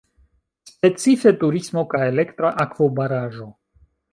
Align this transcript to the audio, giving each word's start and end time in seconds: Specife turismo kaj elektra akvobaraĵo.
Specife 0.69 1.33
turismo 1.45 1.85
kaj 1.93 2.01
elektra 2.15 2.53
akvobaraĵo. 2.67 3.51